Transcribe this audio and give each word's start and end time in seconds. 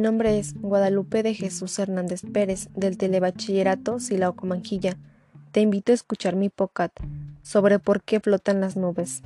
nombre 0.00 0.38
es 0.38 0.54
Guadalupe 0.54 1.22
de 1.22 1.34
Jesús 1.34 1.78
Hernández 1.78 2.22
Pérez, 2.32 2.68
del 2.74 2.98
Telebachillerato 2.98 4.00
Silao 4.00 4.34
Comanjilla. 4.34 4.96
Te 5.52 5.60
invito 5.60 5.92
a 5.92 5.94
escuchar 5.94 6.36
mi 6.36 6.48
podcast 6.48 6.96
sobre 7.42 7.78
por 7.78 8.02
qué 8.02 8.18
flotan 8.18 8.60
las 8.60 8.76
nubes. 8.76 9.22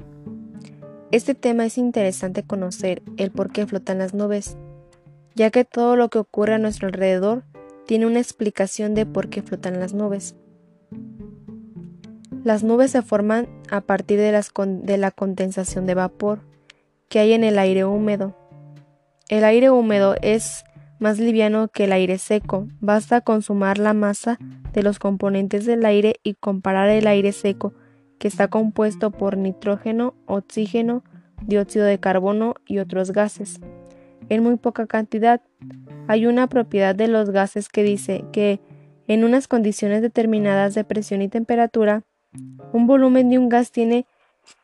Este 1.10 1.34
tema 1.34 1.64
es 1.64 1.78
interesante 1.78 2.42
conocer 2.42 3.02
el 3.16 3.30
por 3.30 3.52
qué 3.52 3.66
flotan 3.66 3.98
las 3.98 4.14
nubes, 4.14 4.56
ya 5.34 5.50
que 5.50 5.64
todo 5.64 5.96
lo 5.96 6.10
que 6.10 6.18
ocurre 6.18 6.54
a 6.54 6.58
nuestro 6.58 6.88
alrededor 6.88 7.44
tiene 7.86 8.06
una 8.06 8.20
explicación 8.20 8.94
de 8.94 9.06
por 9.06 9.28
qué 9.28 9.42
flotan 9.42 9.80
las 9.80 9.94
nubes. 9.94 10.34
Las 12.42 12.62
nubes 12.62 12.90
se 12.90 13.02
forman 13.02 13.48
a 13.70 13.80
partir 13.80 14.18
de 14.18 14.98
la 14.98 15.10
condensación 15.10 15.86
de 15.86 15.94
vapor 15.94 16.40
que 17.08 17.20
hay 17.20 17.32
en 17.32 17.44
el 17.44 17.58
aire 17.58 17.84
húmedo 17.84 18.36
el 19.28 19.44
aire 19.44 19.70
húmedo 19.70 20.16
es 20.20 20.64
más 20.98 21.18
liviano 21.18 21.68
que 21.68 21.84
el 21.84 21.92
aire 21.92 22.18
seco. 22.18 22.68
Basta 22.80 23.20
consumar 23.20 23.78
la 23.78 23.94
masa 23.94 24.38
de 24.72 24.82
los 24.82 24.98
componentes 24.98 25.66
del 25.66 25.84
aire 25.84 26.16
y 26.22 26.34
comparar 26.34 26.88
el 26.90 27.06
aire 27.06 27.32
seco, 27.32 27.74
que 28.18 28.28
está 28.28 28.48
compuesto 28.48 29.10
por 29.10 29.36
nitrógeno, 29.36 30.14
oxígeno, 30.26 31.04
dióxido 31.42 31.84
de 31.84 31.98
carbono 31.98 32.54
y 32.66 32.78
otros 32.78 33.12
gases. 33.12 33.60
En 34.28 34.42
muy 34.42 34.56
poca 34.56 34.86
cantidad. 34.86 35.42
Hay 36.08 36.26
una 36.26 36.46
propiedad 36.46 36.94
de 36.94 37.08
los 37.08 37.30
gases 37.30 37.68
que 37.68 37.82
dice 37.82 38.24
que 38.32 38.60
en 39.06 39.24
unas 39.24 39.48
condiciones 39.48 40.00
determinadas 40.00 40.74
de 40.74 40.84
presión 40.84 41.22
y 41.22 41.28
temperatura, 41.28 42.02
un 42.72 42.86
volumen 42.86 43.28
de 43.28 43.38
un 43.38 43.48
gas 43.48 43.70
tiene 43.70 44.06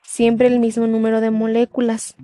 siempre 0.02 0.46
el 0.46 0.58
mismo 0.58 0.86
número 0.86 1.20
de 1.20 1.30
moléculas. 1.30 2.16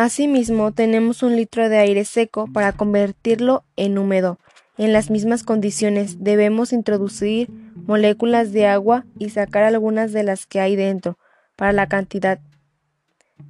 Asimismo, 0.00 0.70
tenemos 0.70 1.24
un 1.24 1.34
litro 1.34 1.68
de 1.68 1.78
aire 1.78 2.04
seco 2.04 2.46
para 2.46 2.70
convertirlo 2.72 3.64
en 3.74 3.98
húmedo. 3.98 4.38
En 4.76 4.92
las 4.92 5.10
mismas 5.10 5.42
condiciones 5.42 6.22
debemos 6.22 6.72
introducir 6.72 7.50
moléculas 7.74 8.52
de 8.52 8.68
agua 8.68 9.06
y 9.18 9.30
sacar 9.30 9.64
algunas 9.64 10.12
de 10.12 10.22
las 10.22 10.46
que 10.46 10.60
hay 10.60 10.76
dentro, 10.76 11.18
para 11.56 11.72
la 11.72 11.88
cantidad 11.88 12.38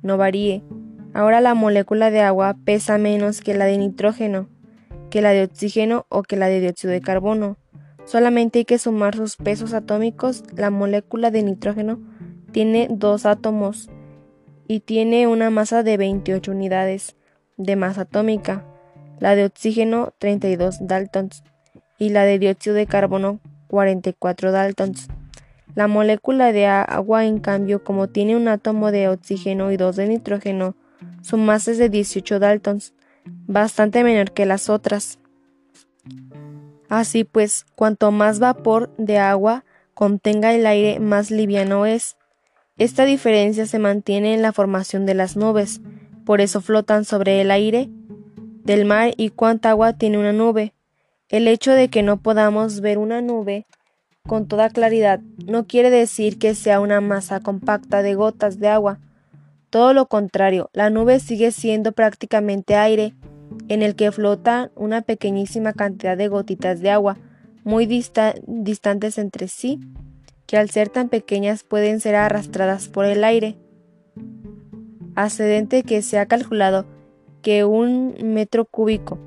no 0.01 0.17
varíe. 0.17 0.63
Ahora 1.13 1.43
la 1.43 1.53
molécula 1.53 2.11
de 2.11 2.23
agua 2.23 2.57
pesa 2.65 2.97
menos 2.97 3.43
que 3.43 3.53
la 3.53 3.67
de 3.67 3.77
nitrógeno, 3.77 4.49
que 5.11 5.21
la 5.21 5.33
de 5.33 5.43
oxígeno 5.43 6.07
o 6.09 6.23
que 6.23 6.39
la 6.39 6.49
de 6.49 6.61
dióxido 6.61 6.95
de 6.95 7.03
carbono. 7.03 7.59
Solamente 8.07 8.61
hay 8.61 8.65
que 8.65 8.79
sumar 8.79 9.15
sus 9.15 9.37
pesos 9.37 9.75
atómicos. 9.75 10.45
La 10.57 10.71
molécula 10.71 11.31
de 11.31 11.43
nitrógeno 11.43 12.01
tiene 12.53 12.89
dos 12.91 13.27
átomos 13.27 13.91
y 14.69 14.81
tiene 14.81 15.27
una 15.27 15.51
masa 15.51 15.83
de 15.83 15.97
28 15.97 16.53
unidades 16.53 17.17
de 17.57 17.75
masa 17.75 18.03
atómica, 18.03 18.65
la 19.19 19.35
de 19.35 19.47
oxígeno 19.47 20.13
32 20.19 20.87
daltons 20.87 21.43
y 21.99 22.11
la 22.11 22.25
de 22.25 22.39
dióxido 22.39 22.77
de 22.77 22.87
carbono 22.87 23.41
44 23.69 24.53
daltons. 24.53 25.09
La 25.75 25.87
molécula 25.87 26.53
de 26.53 26.67
agua, 26.67 27.25
en 27.25 27.39
cambio, 27.39 27.83
como 27.83 28.09
tiene 28.09 28.37
un 28.37 28.49
átomo 28.49 28.91
de 28.91 29.09
oxígeno 29.09 29.73
y 29.73 29.77
dos 29.77 29.97
de 29.97 30.09
nitrógeno, 30.09 30.77
su 31.23 31.37
masa 31.37 31.73
es 31.73 31.79
de 31.79 31.89
18 31.89 32.39
daltons, 32.39 32.95
bastante 33.47 34.05
menor 34.05 34.33
que 34.33 34.47
las 34.47 34.69
otras. 34.69 35.19
Así 36.89 37.25
pues, 37.25 37.65
cuanto 37.75 38.11
más 38.11 38.39
vapor 38.39 38.95
de 38.97 39.19
agua 39.19 39.65
contenga 39.95 40.55
el 40.55 40.67
aire, 40.67 41.01
más 41.01 41.31
liviano 41.31 41.87
es, 41.87 42.17
esta 42.79 43.05
diferencia 43.05 43.67
se 43.67 43.81
mantiene 43.81 44.35
en 44.35 44.43
la 44.43 44.53
formación 44.53 45.05
de 45.05 45.15
las 45.15 45.37
nubes, 45.37 45.81
por 46.25 46.41
eso 46.41 46.61
flotan 46.61 47.05
sobre 47.05 47.41
el 47.41 47.51
aire 47.51 47.89
del 48.63 48.85
mar 48.85 49.15
y 49.17 49.31
cuánta 49.31 49.71
agua 49.71 49.95
tiene 49.95 50.17
una 50.17 50.33
nube. 50.33 50.75
El 51.29 51.49
hecho 51.49 51.73
de 51.73 51.89
que 51.89 52.05
no 52.05 52.19
podamos 52.19 52.81
ver 52.81 52.99
una 52.99 53.21
nube 53.21 53.67
con 54.29 54.47
toda 54.47 54.71
claridad 54.71 55.21
no 55.45 55.67
quiere 55.67 55.91
decir 55.91 56.39
que 56.39 56.55
sea 56.55 56.79
una 56.79 57.01
masa 57.01 57.41
compacta 57.41 58.03
de 58.03 58.15
gotas 58.15 58.61
de 58.61 58.69
agua. 58.69 59.01
Todo 59.71 59.93
lo 59.93 60.07
contrario, 60.07 60.71
la 60.73 60.89
nube 60.89 61.19
sigue 61.19 61.51
siendo 61.51 61.91
prácticamente 61.91 62.77
aire, 62.77 63.15
en 63.69 63.83
el 63.83 63.97
que 63.97 64.13
flota 64.13 64.71
una 64.77 65.03
pequeñísima 65.03 65.73
cantidad 65.73 66.17
de 66.17 66.29
gotitas 66.29 66.81
de 66.81 66.91
agua, 66.91 67.17
muy 67.65 67.87
distantes 67.87 69.19
entre 69.19 69.49
sí 69.49 69.81
que 70.49 70.57
al 70.57 70.71
ser 70.71 70.89
tan 70.89 71.11
pequeñas 71.11 71.63
pueden 71.63 72.01
ser 72.01 72.17
arrastradas 72.17 72.89
por 72.89 73.05
el 73.05 73.23
aire. 73.23 73.59
Ascendente 75.15 75.83
que 75.83 76.01
se 76.01 76.19
ha 76.19 76.27
calculado 76.27 76.87
que 77.43 77.65
un 77.65 78.17
metro 78.23 78.65
cúbico 78.65 79.19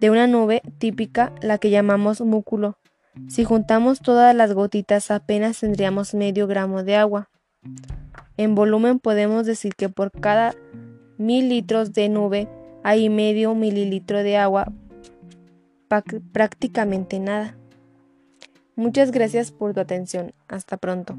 de 0.00 0.10
una 0.10 0.26
nube 0.26 0.62
típica, 0.78 1.34
la 1.42 1.58
que 1.58 1.68
llamamos 1.68 2.22
múculo, 2.22 2.78
si 3.26 3.44
juntamos 3.44 4.00
todas 4.00 4.34
las 4.34 4.54
gotitas 4.54 5.10
apenas 5.10 5.60
tendríamos 5.60 6.14
medio 6.14 6.46
gramo 6.46 6.82
de 6.82 6.96
agua. 6.96 7.28
En 8.38 8.54
volumen 8.54 9.00
podemos 9.00 9.44
decir 9.44 9.74
que 9.74 9.90
por 9.90 10.12
cada 10.12 10.54
mil 11.18 11.50
litros 11.50 11.92
de 11.92 12.08
nube 12.08 12.48
hay 12.84 13.10
medio 13.10 13.54
mililitro 13.54 14.22
de 14.22 14.38
agua, 14.38 14.72
prácticamente 16.32 17.18
nada. 17.18 17.57
Muchas 18.78 19.10
gracias 19.10 19.50
por 19.50 19.74
tu 19.74 19.80
atención. 19.80 20.32
Hasta 20.46 20.76
pronto. 20.76 21.18